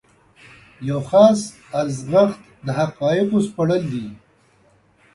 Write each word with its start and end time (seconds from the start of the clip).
یو 0.89 0.99
خاص 1.09 1.39
ارزښت 1.79 2.39
د 2.65 2.67
حقایقو 2.79 3.37
سپړل 3.47 3.81
دي. 3.93 4.05